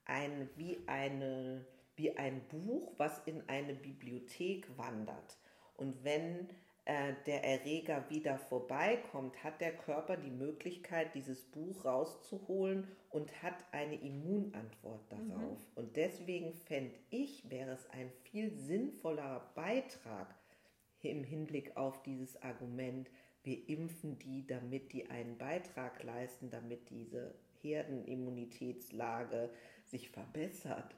ein, 0.05 0.49
wie, 0.55 0.79
eine, 0.87 1.65
wie 1.95 2.15
ein 2.17 2.41
Buch, 2.49 2.93
was 2.97 3.19
in 3.25 3.47
eine 3.47 3.73
Bibliothek 3.73 4.77
wandert. 4.77 5.37
Und 5.75 6.03
wenn 6.03 6.49
äh, 6.85 7.13
der 7.25 7.43
Erreger 7.43 8.09
wieder 8.09 8.37
vorbeikommt, 8.37 9.43
hat 9.43 9.61
der 9.61 9.75
Körper 9.75 10.17
die 10.17 10.31
Möglichkeit, 10.31 11.15
dieses 11.15 11.45
Buch 11.45 11.85
rauszuholen 11.85 12.87
und 13.09 13.41
hat 13.41 13.55
eine 13.71 13.95
Immunantwort 13.95 15.09
darauf. 15.09 15.59
Mhm. 15.59 15.75
Und 15.75 15.95
deswegen 15.95 16.53
fände 16.53 16.95
ich, 17.09 17.49
wäre 17.49 17.71
es 17.71 17.89
ein 17.91 18.11
viel 18.23 18.51
sinnvollerer 18.51 19.51
Beitrag 19.55 20.35
im 21.01 21.23
Hinblick 21.23 21.75
auf 21.77 22.01
dieses 22.03 22.41
Argument, 22.41 23.09
wir 23.43 23.67
impfen 23.67 24.17
die, 24.19 24.47
damit 24.47 24.93
die 24.93 25.09
einen 25.09 25.37
Beitrag 25.37 26.01
leisten, 26.03 26.49
damit 26.49 26.89
diese 26.89 27.35
Herdenimmunitätslage 27.61 29.49
sich 29.85 30.09
verbessert 30.09 30.95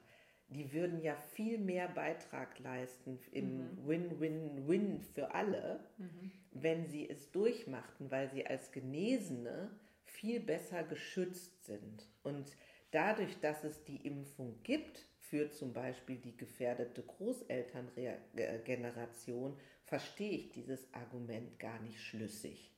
die 0.48 0.72
würden 0.72 1.02
ja 1.02 1.16
viel 1.16 1.58
mehr 1.58 1.88
Beitrag 1.88 2.58
leisten 2.60 3.18
im 3.32 3.84
Win-Win-Win 3.86 4.94
mhm. 4.94 5.00
für 5.00 5.34
alle, 5.34 5.80
mhm. 5.98 6.30
wenn 6.52 6.86
sie 6.86 7.06
es 7.08 7.32
durchmachten, 7.32 8.08
weil 8.10 8.30
sie 8.30 8.46
als 8.46 8.70
Genesene 8.70 9.70
viel 10.04 10.40
besser 10.40 10.84
geschützt 10.84 11.64
sind. 11.64 12.06
Und 12.22 12.56
dadurch, 12.92 13.40
dass 13.40 13.64
es 13.64 13.82
die 13.84 14.06
Impfung 14.06 14.62
gibt 14.62 15.08
für 15.18 15.50
zum 15.50 15.72
Beispiel 15.72 16.18
die 16.18 16.36
gefährdete 16.36 17.02
Großelterngeneration, 17.02 19.58
verstehe 19.84 20.38
ich 20.38 20.52
dieses 20.52 20.94
Argument 20.94 21.58
gar 21.58 21.80
nicht 21.80 22.00
schlüssig. 22.00 22.72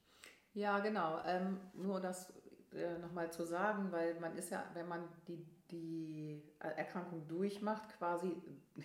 Ja, 0.55 0.79
genau. 0.79 1.21
Ähm, 1.27 1.61
nur 1.75 2.01
das 2.01 2.33
äh, 2.73 2.97
nochmal 2.99 3.31
zu 3.31 3.45
sagen, 3.45 3.93
weil 3.93 4.19
man 4.21 4.35
ist 4.37 4.51
ja, 4.51 4.65
wenn 4.75 4.89
man 4.89 5.07
die 5.27 5.47
die 5.71 6.43
Erkrankung 6.59 7.27
durchmacht, 7.29 7.89
quasi, 7.99 8.37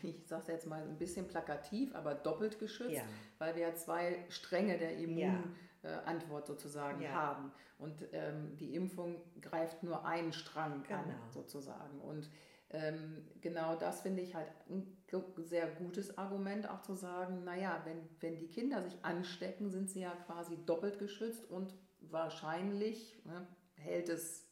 ich 0.02 0.28
sage 0.28 0.44
es 0.44 0.48
jetzt 0.48 0.68
mal 0.68 0.82
ein 0.82 0.98
bisschen 0.98 1.28
plakativ, 1.28 1.96
aber 1.96 2.16
doppelt 2.16 2.60
geschützt, 2.60 2.98
ja. 2.98 3.04
weil 3.38 3.56
wir 3.56 3.64
ja 3.64 3.76
zwei 3.76 4.26
Stränge 4.30 4.78
der 4.78 4.98
Immunantwort 4.98 5.54
ja. 5.84 6.46
sozusagen 6.46 7.02
ja. 7.02 7.12
haben. 7.12 7.52
Und 7.78 8.08
ähm, 8.12 8.56
die 8.58 8.76
Impfung 8.76 9.22
greift 9.42 9.84
nur 9.84 10.06
einen 10.06 10.34
Strang 10.34 10.84
genau. 10.84 11.00
an, 11.00 11.16
sozusagen. 11.32 12.00
Und 12.00 12.30
ähm, 12.70 13.24
genau 13.42 13.76
das 13.76 14.02
finde 14.02 14.22
ich 14.24 14.36
halt 14.36 14.52
ein 14.70 14.98
sehr 15.38 15.68
gutes 15.68 16.18
Argument, 16.18 16.68
auch 16.70 16.82
zu 16.82 16.96
sagen, 16.96 17.44
naja, 17.44 17.82
wenn, 17.86 18.10
wenn 18.20 18.40
die 18.40 18.48
Kinder 18.48 18.82
sich 18.82 18.98
anstecken, 19.04 19.70
sind 19.70 19.90
sie 19.90 20.02
ja 20.02 20.16
quasi 20.26 20.58
doppelt 20.66 20.98
geschützt 20.98 21.50
und 21.50 21.74
wahrscheinlich 22.02 23.22
ne, 23.26 23.48
hält 23.76 24.10
es 24.10 24.48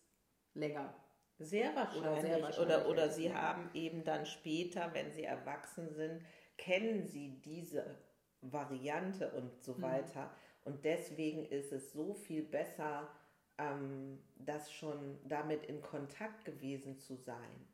länger. 0.53 0.93
Sehr 1.41 1.75
wahrscheinlich. 1.75 2.03
Oder, 2.03 2.21
sehr 2.21 2.62
oder, 2.62 2.89
oder 2.89 3.10
sie 3.10 3.33
haben 3.33 3.69
eben 3.74 4.03
dann 4.03 4.25
später, 4.25 4.91
wenn 4.93 5.12
sie 5.12 5.24
erwachsen 5.24 5.93
sind, 5.93 6.21
kennen 6.57 7.05
sie 7.05 7.41
diese 7.41 7.98
Variante 8.41 9.29
und 9.31 9.62
so 9.62 9.74
mhm. 9.74 9.81
weiter. 9.81 10.31
Und 10.63 10.86
deswegen 10.86 11.45
ist 11.45 11.71
es 11.71 11.91
so 11.91 12.13
viel 12.13 12.43
besser, 12.43 13.10
ähm, 13.57 14.19
das 14.36 14.71
schon 14.71 15.19
damit 15.27 15.65
in 15.65 15.81
Kontakt 15.81 16.45
gewesen 16.45 16.98
zu 16.98 17.15
sein. 17.15 17.67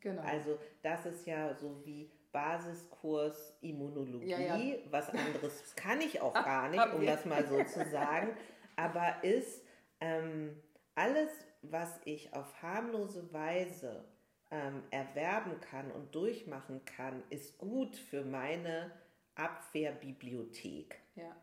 Genau. 0.00 0.22
Also 0.22 0.58
das 0.82 1.06
ist 1.06 1.26
ja 1.26 1.54
so 1.54 1.84
wie 1.84 2.10
Basiskurs 2.32 3.56
Immunologie. 3.62 4.28
Ja, 4.28 4.56
ja. 4.56 4.76
Was 4.90 5.08
anderes 5.08 5.74
kann 5.76 6.00
ich 6.00 6.20
auch 6.20 6.34
gar 6.44 6.68
nicht, 6.68 6.92
um 6.92 7.06
das 7.06 7.24
mal 7.24 7.46
so 7.46 7.62
zu 7.64 7.88
sagen. 7.88 8.36
Aber 8.76 9.22
ist 9.22 9.62
ähm, 10.00 10.60
alles, 10.94 11.30
was 11.62 12.00
ich 12.04 12.32
auf 12.34 12.62
harmlose 12.62 13.32
Weise 13.32 14.04
ähm, 14.50 14.82
erwerben 14.90 15.60
kann 15.60 15.90
und 15.90 16.14
durchmachen 16.14 16.84
kann, 16.84 17.22
ist 17.30 17.58
gut 17.58 17.96
für 17.96 18.24
meine 18.24 18.92
Abwehrbibliothek. 19.34 21.00
Ja, 21.16 21.34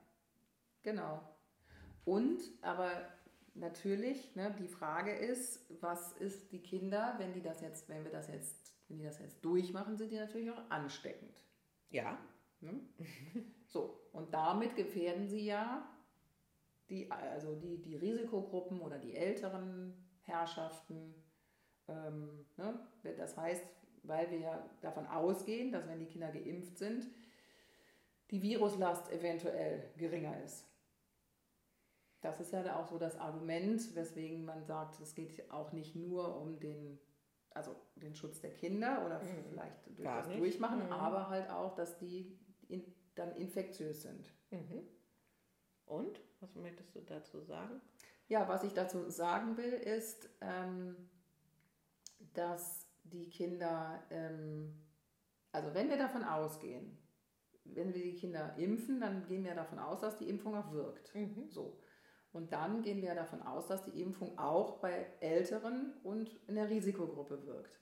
genau. 0.84 1.22
Und, 2.06 2.42
aber 2.62 2.92
natürlich, 3.54 4.36
ne, 4.36 4.56
die 4.58 4.68
Frage 4.68 5.14
ist, 5.14 5.66
was 5.82 6.14
ist 6.14 6.52
die 6.52 6.62
Kinder, 6.62 7.16
wenn 7.18 7.34
die 7.34 7.42
das 7.42 7.62
jetzt, 7.62 7.90
wenn 7.90 8.04
wir 8.04 8.12
das 8.12 8.28
jetzt, 8.28 8.74
wenn 8.88 8.98
die 8.98 9.04
das 9.04 9.20
jetzt 9.20 9.44
durchmachen, 9.44 9.98
sind 9.98 10.12
die 10.12 10.18
natürlich 10.18 10.52
auch 10.52 10.70
ansteckend. 10.70 11.44
Ja. 11.90 12.18
Ne? 12.62 12.80
So, 13.68 14.02
und 14.12 14.34
damit 14.34 14.76
gefährden 14.76 15.28
sie 15.30 15.46
ja 15.46 15.91
die, 16.92 17.10
also 17.10 17.56
die, 17.56 17.82
die 17.82 17.96
Risikogruppen 17.96 18.82
oder 18.82 19.00
die 19.00 19.16
älteren 19.16 19.94
Herrschaften. 20.22 21.16
Ähm, 21.88 22.46
ne? 22.58 22.80
Das 23.18 23.38
heißt, 23.38 23.66
weil 24.04 24.30
wir 24.30 24.40
ja 24.40 24.70
davon 24.82 25.08
ausgehen, 25.08 25.72
dass 25.72 25.88
wenn 25.88 26.00
die 26.00 26.06
Kinder 26.06 26.32
geimpft 26.32 26.78
sind, 26.78 27.08
die 28.30 28.42
Viruslast 28.42 29.12
eventuell 29.12 29.92
geringer 29.98 30.42
ist. 30.44 30.68
Das 32.22 32.40
ist 32.40 32.52
ja 32.54 32.80
auch 32.80 32.88
so 32.88 33.00
das 33.00 33.18
Argument, 33.18 33.96
weswegen 33.96 34.46
man 34.46 34.64
sagt, 34.64 35.00
es 35.00 35.16
geht 35.16 35.50
auch 35.50 35.72
nicht 35.72 35.96
nur 35.96 36.40
um 36.40 36.60
den, 36.60 37.00
also 37.50 37.76
den 37.96 38.14
Schutz 38.16 38.42
der 38.42 38.54
Kinder 38.54 39.04
oder 39.06 39.20
mhm. 39.20 39.44
vielleicht 39.50 39.88
durch 39.88 40.04
Gar 40.04 40.20
das 40.20 40.28
nicht. 40.28 40.40
Durchmachen, 40.40 40.86
mhm. 40.86 40.92
aber 40.92 41.30
halt 41.30 41.50
auch, 41.50 41.74
dass 41.74 41.98
die 41.98 42.38
in, 42.68 42.94
dann 43.16 43.36
infektiös 43.36 44.04
sind. 44.04 44.32
Mhm. 44.52 44.88
Und? 45.92 46.22
Was 46.40 46.56
möchtest 46.56 46.96
du 46.96 47.02
dazu 47.02 47.42
sagen? 47.42 47.82
Ja, 48.30 48.48
was 48.48 48.64
ich 48.64 48.74
dazu 48.74 49.10
sagen 49.10 49.58
will, 49.58 49.74
ist, 49.74 50.30
ähm, 50.40 50.96
dass 52.34 52.88
die 53.04 53.30
Kinder, 53.30 54.02
ähm, 54.10 54.74
also 55.52 55.74
wenn 55.74 55.90
wir 55.90 55.98
davon 55.98 56.24
ausgehen, 56.24 56.98
wenn 57.66 57.94
wir 57.94 58.02
die 58.02 58.16
Kinder 58.16 58.56
impfen, 58.58 59.02
dann 59.02 59.26
gehen 59.26 59.44
wir 59.44 59.54
davon 59.54 59.80
aus, 59.80 60.00
dass 60.00 60.16
die 60.16 60.30
Impfung 60.30 60.56
auch 60.56 60.72
wirkt. 60.72 61.14
Mhm. 61.14 61.50
So. 61.50 61.78
Und 62.32 62.54
dann 62.54 62.82
gehen 62.82 63.02
wir 63.02 63.14
davon 63.14 63.42
aus, 63.42 63.68
dass 63.68 63.84
die 63.84 64.02
Impfung 64.02 64.38
auch 64.40 64.80
bei 64.80 65.08
Älteren 65.20 65.94
und 66.04 66.40
in 66.48 66.56
der 66.56 66.70
Risikogruppe 66.70 67.46
wirkt. 67.46 67.82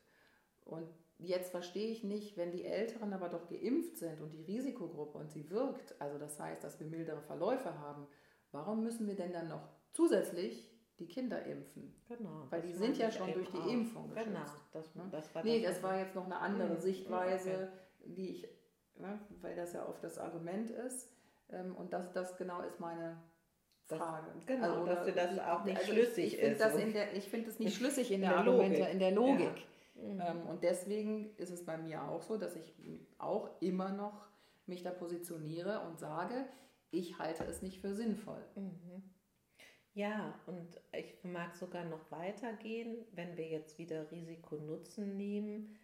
Und 0.69 0.87
jetzt 1.17 1.51
verstehe 1.51 1.91
ich 1.91 2.03
nicht, 2.03 2.37
wenn 2.37 2.51
die 2.51 2.65
Älteren 2.65 3.13
aber 3.13 3.29
doch 3.29 3.47
geimpft 3.47 3.97
sind 3.97 4.21
und 4.21 4.33
die 4.33 4.43
Risikogruppe 4.43 5.17
und 5.17 5.31
sie 5.31 5.49
wirkt, 5.49 5.99
also 6.01 6.17
das 6.17 6.39
heißt, 6.39 6.63
dass 6.63 6.79
wir 6.79 6.87
mildere 6.87 7.21
Verläufe 7.21 7.77
haben, 7.79 8.07
warum 8.51 8.83
müssen 8.83 9.07
wir 9.07 9.15
denn 9.15 9.33
dann 9.33 9.49
noch 9.49 9.67
zusätzlich 9.91 10.71
die 10.99 11.07
Kinder 11.07 11.45
impfen? 11.45 11.93
Genau. 12.07 12.47
Weil 12.49 12.61
die 12.61 12.73
sind 12.73 12.97
ja 12.97 13.11
schon 13.11 13.33
durch 13.33 13.49
die 13.49 13.57
auch. 13.57 13.67
Impfung 13.67 14.09
geschützt. 14.09 14.27
Genau, 14.27 14.45
das, 14.71 14.95
ne? 14.95 15.07
das 15.11 15.35
war 15.35 15.43
Nee, 15.43 15.61
das, 15.61 15.75
das 15.75 15.83
war 15.83 15.99
jetzt 15.99 16.15
noch 16.15 16.25
eine 16.25 16.39
andere 16.39 16.75
mhm. 16.75 16.79
Sichtweise, 16.79 17.51
okay. 17.99 18.13
die 18.15 18.29
ich, 18.29 18.47
ne, 18.97 19.19
weil 19.41 19.55
das 19.55 19.73
ja 19.73 19.87
oft 19.87 20.03
das 20.03 20.17
Argument 20.17 20.71
ist. 20.71 21.09
Ähm, 21.51 21.75
und 21.75 21.93
das, 21.93 22.11
das 22.13 22.37
genau 22.37 22.61
ist 22.61 22.79
meine 22.79 23.21
Frage. 23.85 24.31
Das, 24.35 24.45
genau, 24.45 24.67
also, 24.67 24.85
dass 24.85 25.15
das 25.15 25.33
die, 25.33 25.41
auch 25.41 25.63
nicht 25.65 25.77
also 25.77 25.91
schlüssig 25.91 26.25
ich, 26.25 26.33
ich 26.33 26.39
ist. 26.39 26.61
Das 26.61 26.75
in 26.75 26.93
der, 26.93 27.13
ich 27.13 27.27
finde 27.27 27.47
das 27.47 27.59
nicht 27.59 27.75
schlüssig 27.77 28.11
in 28.11 28.21
der, 28.21 28.29
der 28.29 28.39
Argumente, 28.39 28.83
in 28.83 28.99
der 28.99 29.11
Logik. 29.11 29.57
Ja. 29.57 29.63
Mhm. 30.01 30.21
Ähm, 30.21 30.47
und 30.47 30.63
deswegen 30.63 31.35
ist 31.37 31.51
es 31.51 31.65
bei 31.65 31.77
mir 31.77 32.03
auch 32.03 32.21
so, 32.21 32.37
dass 32.37 32.55
ich 32.55 32.73
auch 33.17 33.49
immer 33.61 33.91
noch 33.91 34.27
mich 34.65 34.83
da 34.83 34.91
positioniere 34.91 35.81
und 35.87 35.99
sage, 35.99 36.45
ich 36.91 37.19
halte 37.19 37.43
es 37.43 37.61
nicht 37.61 37.79
für 37.79 37.93
sinnvoll. 37.93 38.43
Mhm. 38.55 39.03
Ja, 39.93 40.39
und 40.45 40.79
ich 40.93 41.23
mag 41.23 41.55
sogar 41.55 41.83
noch 41.85 42.11
weitergehen, 42.11 43.05
wenn 43.11 43.35
wir 43.37 43.47
jetzt 43.47 43.77
wieder 43.79 44.09
Risiko-Nutzen 44.11 45.17
nehmen, 45.17 45.75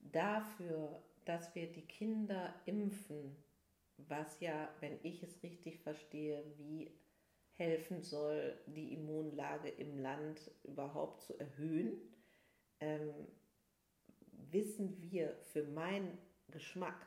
dafür, 0.00 1.02
dass 1.24 1.54
wir 1.54 1.70
die 1.72 1.86
Kinder 1.86 2.54
impfen, 2.66 3.36
was 3.96 4.40
ja, 4.40 4.68
wenn 4.80 4.98
ich 5.02 5.22
es 5.22 5.42
richtig 5.42 5.78
verstehe, 5.80 6.44
wie 6.58 6.90
helfen 7.54 8.02
soll, 8.02 8.58
die 8.66 8.92
Immunlage 8.92 9.68
im 9.68 9.98
Land 9.98 10.50
überhaupt 10.64 11.22
zu 11.22 11.38
erhöhen, 11.38 11.98
ähm, 12.80 13.26
wissen 14.52 15.00
wir 15.02 15.36
für 15.52 15.64
meinen 15.64 16.18
Geschmack 16.48 17.06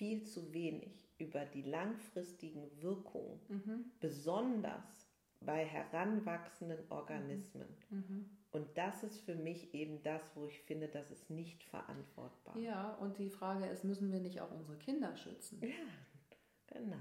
viel 0.00 0.24
zu 0.24 0.52
wenig 0.52 1.08
über 1.18 1.44
die 1.44 1.62
langfristigen 1.62 2.70
Wirkungen, 2.80 3.40
mhm. 3.48 3.84
besonders 4.00 5.06
bei 5.40 5.64
heranwachsenden 5.64 6.90
Organismen. 6.90 7.68
Mhm. 7.90 8.30
Und 8.52 8.76
das 8.76 9.04
ist 9.04 9.20
für 9.20 9.34
mich 9.34 9.74
eben 9.74 10.02
das, 10.02 10.22
wo 10.34 10.46
ich 10.46 10.60
finde, 10.62 10.88
das 10.88 11.10
ist 11.10 11.30
nicht 11.30 11.62
verantwortbar. 11.64 12.56
Ja, 12.58 12.94
und 12.94 13.18
die 13.18 13.30
Frage 13.30 13.66
ist, 13.66 13.84
müssen 13.84 14.10
wir 14.10 14.20
nicht 14.20 14.40
auch 14.40 14.50
unsere 14.50 14.76
Kinder 14.78 15.16
schützen? 15.16 15.62
Ja, 15.62 16.78
genau. 16.78 16.96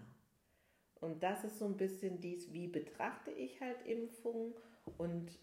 Und 1.02 1.24
das 1.24 1.44
ist 1.44 1.58
so 1.58 1.66
ein 1.66 1.78
bisschen 1.78 2.20
dies, 2.20 2.52
wie 2.54 2.68
betrachte 2.68 3.32
ich 3.32 3.60
halt 3.62 3.86
Impfungen. 3.86 4.54
Und 4.98 5.40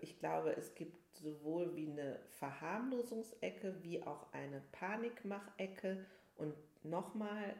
ich 0.00 0.18
glaube, 0.18 0.56
es 0.56 0.74
gibt 0.74 1.16
sowohl 1.16 1.74
wie 1.76 1.90
eine 1.90 2.18
Verharmlosungsecke 2.38 3.82
wie 3.82 4.02
auch 4.02 4.32
eine 4.32 4.62
Panikmachecke. 4.72 6.04
Und 6.36 6.54
nochmal, 6.82 7.54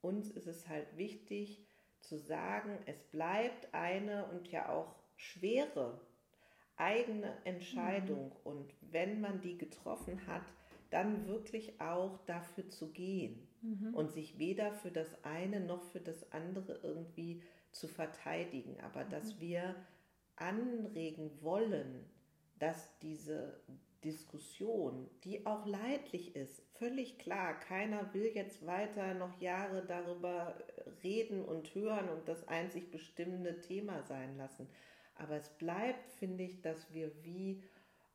uns 0.00 0.30
ist 0.30 0.46
es 0.46 0.68
halt 0.68 0.96
wichtig 0.96 1.64
zu 2.00 2.18
sagen, 2.18 2.78
es 2.86 3.02
bleibt 3.04 3.72
eine 3.72 4.26
und 4.26 4.48
ja 4.48 4.68
auch 4.68 4.94
schwere 5.16 6.00
eigene 6.76 7.32
Entscheidung. 7.44 8.26
Mhm. 8.26 8.36
Und 8.44 8.74
wenn 8.90 9.20
man 9.20 9.40
die 9.40 9.58
getroffen 9.58 10.26
hat, 10.26 10.42
dann 10.90 11.26
wirklich 11.26 11.80
auch 11.80 12.18
dafür 12.26 12.68
zu 12.68 12.92
gehen 12.92 13.48
mhm. 13.62 13.94
und 13.94 14.12
sich 14.12 14.38
weder 14.38 14.72
für 14.72 14.90
das 14.90 15.24
eine 15.24 15.60
noch 15.60 15.82
für 15.84 16.00
das 16.00 16.30
andere 16.32 16.80
irgendwie 16.82 17.42
zu 17.70 17.88
verteidigen, 17.88 18.78
aber 18.80 19.04
mhm. 19.04 19.10
dass 19.10 19.40
wir 19.40 19.74
anregen 20.42 21.30
wollen, 21.40 22.04
dass 22.58 22.98
diese 22.98 23.60
Diskussion, 24.04 25.08
die 25.22 25.46
auch 25.46 25.64
leidlich 25.66 26.34
ist, 26.34 26.62
völlig 26.74 27.18
klar, 27.18 27.58
keiner 27.60 28.12
will 28.12 28.32
jetzt 28.34 28.66
weiter 28.66 29.14
noch 29.14 29.40
Jahre 29.40 29.84
darüber 29.86 30.58
reden 31.04 31.44
und 31.44 31.74
hören 31.74 32.08
und 32.08 32.26
das 32.28 32.46
einzig 32.48 32.90
bestimmende 32.90 33.60
Thema 33.60 34.02
sein 34.02 34.36
lassen. 34.36 34.68
Aber 35.14 35.36
es 35.36 35.48
bleibt, 35.50 36.10
finde 36.10 36.42
ich, 36.44 36.60
dass 36.62 36.92
wir 36.92 37.12
wie 37.22 37.62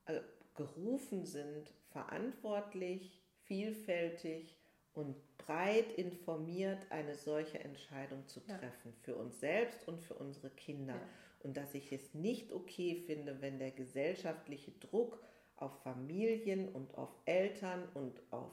äh, 0.06 0.20
gerufen 0.56 1.26
sind, 1.26 1.74
verantwortlich, 1.92 3.24
vielfältig 3.44 4.58
und 4.94 5.16
breit 5.38 5.94
informiert 5.94 6.92
eine 6.92 7.16
solche 7.16 7.60
Entscheidung 7.60 8.28
zu 8.28 8.42
treffen, 8.42 8.92
ja. 8.92 9.04
für 9.04 9.16
uns 9.16 9.40
selbst 9.40 9.88
und 9.88 10.02
für 10.02 10.16
unsere 10.16 10.50
Kinder. 10.50 10.96
Ja. 10.96 11.10
Und 11.40 11.58
dass 11.58 11.74
ich 11.74 11.92
es 11.92 12.14
nicht 12.14 12.52
okay 12.52 13.04
finde, 13.06 13.42
wenn 13.42 13.60
der 13.60 13.72
gesellschaftliche 13.72 14.72
Druck 14.72 15.22
auf 15.56 15.82
Familien 15.84 16.70
und 16.70 16.96
auf 16.98 17.10
Eltern 17.26 17.88
und 17.94 18.22
auf 18.32 18.52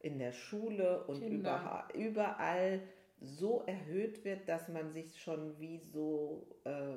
in 0.00 0.18
der 0.18 0.32
Schule 0.32 1.04
und 1.04 1.22
über, 1.22 1.86
überall 1.94 2.80
so 3.20 3.62
erhöht 3.66 4.24
wird, 4.24 4.48
dass 4.48 4.68
man 4.68 4.92
sich 4.92 5.20
schon 5.20 5.58
wie 5.60 5.78
so 5.78 6.44
äh, 6.64 6.96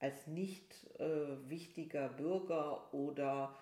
als 0.00 0.26
nicht 0.26 0.74
äh, 0.98 1.48
wichtiger 1.48 2.08
Bürger 2.08 2.92
oder 2.92 3.56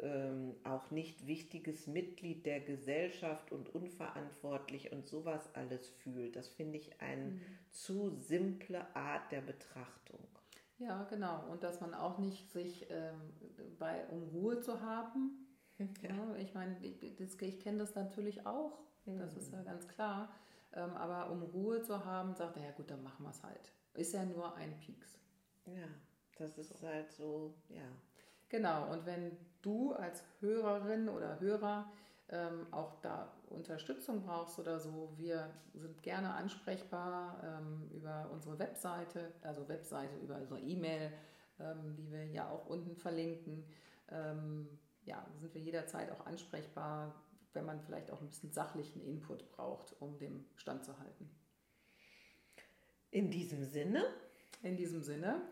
ähm, 0.00 0.54
auch 0.64 0.90
nicht 0.90 1.26
wichtiges 1.26 1.86
Mitglied 1.86 2.46
der 2.46 2.60
Gesellschaft 2.60 3.52
und 3.52 3.74
unverantwortlich 3.74 4.92
und 4.92 5.06
sowas 5.06 5.48
alles 5.54 5.88
fühlt. 5.88 6.36
Das 6.36 6.48
finde 6.48 6.78
ich 6.78 7.00
eine 7.00 7.32
mhm. 7.32 7.40
zu 7.70 8.10
simple 8.10 8.94
Art 8.94 9.32
der 9.32 9.40
Betrachtung. 9.40 10.20
Ja, 10.78 11.04
genau. 11.04 11.44
Und 11.50 11.62
dass 11.62 11.80
man 11.80 11.94
auch 11.94 12.18
nicht 12.18 12.50
sich, 12.50 12.86
ähm, 12.90 13.20
bei, 13.78 14.04
um 14.06 14.22
Ruhe 14.28 14.60
zu 14.60 14.80
haben, 14.80 15.44
Ja. 15.78 16.36
ich 16.36 16.54
meine, 16.54 16.76
ich, 16.84 17.20
ich 17.20 17.60
kenne 17.60 17.78
das 17.78 17.94
natürlich 17.94 18.46
auch, 18.46 18.78
das 19.06 19.36
ist 19.36 19.52
ja 19.52 19.60
mhm. 19.60 19.64
ganz 19.64 19.88
klar. 19.88 20.32
Ähm, 20.72 20.90
aber 20.96 21.30
um 21.30 21.42
Ruhe 21.42 21.82
zu 21.82 22.04
haben, 22.04 22.34
sagt 22.34 22.56
er, 22.56 22.64
ja 22.64 22.70
gut, 22.72 22.90
dann 22.90 23.02
machen 23.02 23.24
wir 23.24 23.30
es 23.30 23.42
halt. 23.42 23.72
Ist 23.94 24.12
ja 24.12 24.24
nur 24.24 24.54
ein 24.56 24.78
Pieks. 24.80 25.18
Ja, 25.66 25.86
das 26.36 26.58
ist 26.58 26.78
so. 26.78 26.86
halt 26.86 27.12
so, 27.12 27.54
ja. 27.68 27.86
Genau, 28.54 28.92
und 28.92 29.04
wenn 29.04 29.36
du 29.62 29.94
als 29.94 30.22
Hörerin 30.38 31.08
oder 31.08 31.40
Hörer 31.40 31.90
ähm, 32.28 32.68
auch 32.70 33.00
da 33.00 33.34
Unterstützung 33.50 34.22
brauchst 34.22 34.60
oder 34.60 34.78
so, 34.78 35.12
wir 35.16 35.50
sind 35.74 36.04
gerne 36.04 36.32
ansprechbar 36.32 37.42
ähm, 37.42 37.90
über 37.90 38.30
unsere 38.32 38.56
Webseite, 38.60 39.32
also 39.42 39.66
Webseite 39.68 40.16
über 40.18 40.36
unsere 40.36 40.60
E-Mail, 40.60 41.12
ähm, 41.58 41.96
die 41.96 42.08
wir 42.12 42.26
ja 42.26 42.48
auch 42.48 42.66
unten 42.66 42.94
verlinken. 42.94 43.64
Ähm, 44.08 44.68
ja, 45.04 45.26
sind 45.40 45.52
wir 45.52 45.60
jederzeit 45.60 46.12
auch 46.12 46.24
ansprechbar, 46.24 47.12
wenn 47.54 47.64
man 47.64 47.80
vielleicht 47.80 48.12
auch 48.12 48.20
ein 48.20 48.28
bisschen 48.28 48.52
sachlichen 48.52 49.02
Input 49.02 49.50
braucht, 49.50 50.00
um 50.00 50.16
dem 50.16 50.44
Stand 50.54 50.84
zu 50.84 50.96
halten. 50.96 51.28
In 53.10 53.32
diesem 53.32 53.64
Sinne. 53.64 54.04
In 54.62 54.76
diesem 54.76 55.02
Sinne. 55.02 55.42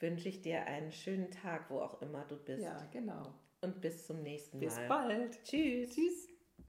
Wünsche 0.00 0.28
ich 0.28 0.40
dir 0.40 0.64
einen 0.64 0.92
schönen 0.92 1.30
Tag, 1.30 1.70
wo 1.70 1.80
auch 1.80 2.00
immer 2.00 2.24
du 2.24 2.36
bist. 2.36 2.62
Ja, 2.62 2.88
genau. 2.90 3.34
Und 3.60 3.80
bis 3.80 4.06
zum 4.06 4.22
nächsten 4.22 4.58
Mal. 4.58 4.64
Bis 4.64 4.78
bald. 4.88 5.44
Tschüss. 5.44 5.94
Tschüss. 5.94 6.29